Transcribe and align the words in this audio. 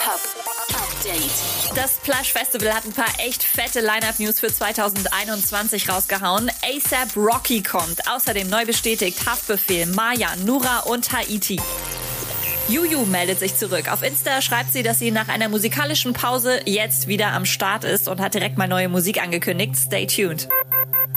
Hip-Hop 0.00 0.20
Update. 0.70 1.76
Das 1.76 1.98
Plush 1.98 2.32
Festival 2.32 2.72
hat 2.72 2.86
ein 2.86 2.92
paar 2.92 3.12
echt 3.18 3.42
fette 3.42 3.80
Line-Up-News 3.80 4.40
für 4.40 4.52
2021 4.52 5.90
rausgehauen. 5.90 6.50
ASAP 6.62 7.16
Rocky 7.16 7.62
kommt. 7.62 8.08
Außerdem 8.08 8.48
neu 8.48 8.64
bestätigt 8.64 9.26
Haftbefehl, 9.26 9.86
Maya, 9.86 10.34
Nura 10.44 10.80
und 10.80 11.12
Haiti. 11.12 11.60
Juju 12.68 13.04
meldet 13.04 13.40
sich 13.40 13.56
zurück. 13.56 13.92
Auf 13.92 14.02
Insta 14.02 14.40
schreibt 14.40 14.72
sie, 14.72 14.82
dass 14.82 14.98
sie 14.98 15.10
nach 15.10 15.28
einer 15.28 15.50
musikalischen 15.50 16.14
Pause 16.14 16.60
jetzt 16.64 17.06
wieder 17.06 17.32
am 17.32 17.44
Start 17.44 17.84
ist 17.84 18.08
und 18.08 18.20
hat 18.20 18.32
direkt 18.32 18.56
mal 18.56 18.68
neue 18.68 18.88
Musik 18.88 19.22
angekündigt. 19.22 19.76
Stay 19.76 20.06
tuned. 20.06 20.48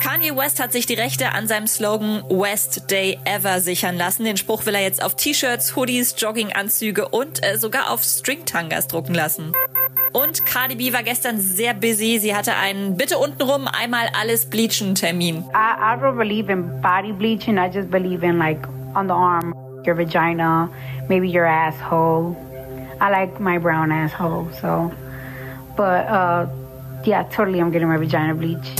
Kanye 0.00 0.34
West 0.34 0.60
hat 0.60 0.72
sich 0.72 0.86
die 0.86 0.94
Rechte 0.94 1.32
an 1.32 1.46
seinem 1.46 1.66
Slogan 1.66 2.24
West 2.30 2.90
Day 2.90 3.18
Ever 3.26 3.60
sichern 3.60 3.96
lassen. 3.96 4.24
Den 4.24 4.38
Spruch 4.38 4.64
will 4.64 4.74
er 4.74 4.82
jetzt 4.82 5.04
auf 5.04 5.14
T-Shirts, 5.14 5.76
Hoodies, 5.76 6.14
Jogginganzüge 6.18 7.08
und 7.08 7.44
äh, 7.44 7.58
sogar 7.58 7.90
auf 7.90 8.02
Stringtangas 8.02 8.88
drucken 8.88 9.14
lassen. 9.14 9.52
Und 10.12 10.46
Cardi 10.46 10.76
B 10.76 10.92
war 10.94 11.02
gestern 11.02 11.38
sehr 11.38 11.74
busy. 11.74 12.18
Sie 12.18 12.34
hatte 12.34 12.56
einen 12.56 12.96
bitte 12.96 13.18
untenrum 13.18 13.68
einmal 13.68 14.08
alles 14.18 14.46
bleachen 14.46 14.94
Termin. 14.94 15.44
I, 15.52 15.94
I 15.94 16.00
don't 16.00 16.16
believe 16.16 16.50
in 16.50 16.80
body 16.80 17.12
bleaching. 17.12 17.58
I 17.58 17.70
just 17.70 17.90
believe 17.90 18.26
in 18.26 18.38
like 18.38 18.66
on 18.94 19.06
the 19.06 19.14
arm, 19.14 19.54
your 19.86 19.96
vagina, 19.96 20.70
maybe 21.08 21.28
your 21.28 21.46
asshole. 21.46 22.34
I 23.00 23.10
like 23.10 23.38
my 23.38 23.58
brown 23.58 23.92
asshole, 23.92 24.48
so. 24.60 24.90
But 25.76 26.08
uh, 26.08 26.46
yeah, 27.04 27.22
totally, 27.30 27.60
I'm 27.60 27.70
getting 27.70 27.88
my 27.88 27.98
vagina 27.98 28.34
bleached. 28.34 28.79